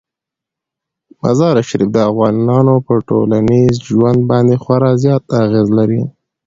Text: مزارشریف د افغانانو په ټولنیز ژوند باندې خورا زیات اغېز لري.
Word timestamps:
مزارشریف 1.21 1.89
د 1.93 1.97
افغانانو 2.09 2.75
په 2.87 2.93
ټولنیز 3.07 3.73
ژوند 3.89 4.19
باندې 4.31 4.55
خورا 4.63 4.91
زیات 5.03 5.23
اغېز 5.41 5.67
لري. 5.77 6.01